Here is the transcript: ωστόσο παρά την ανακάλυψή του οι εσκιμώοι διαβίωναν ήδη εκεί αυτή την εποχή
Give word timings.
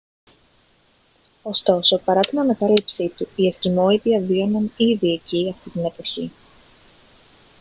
ωστόσο 1.41 1.97
παρά 1.97 2.19
την 2.21 2.39
ανακάλυψή 2.39 3.07
του 3.09 3.27
οι 3.35 3.47
εσκιμώοι 3.47 3.97
διαβίωναν 3.97 4.71
ήδη 4.77 5.11
εκεί 5.13 5.53
αυτή 5.57 5.69
την 5.69 5.85
εποχή 5.85 6.31